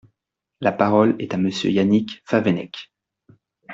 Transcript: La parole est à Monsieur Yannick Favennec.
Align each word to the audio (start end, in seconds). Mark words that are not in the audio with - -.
La 0.61 0.71
parole 0.71 1.15
est 1.19 1.35
à 1.35 1.37
Monsieur 1.37 1.69
Yannick 1.69 2.23
Favennec. 2.25 2.89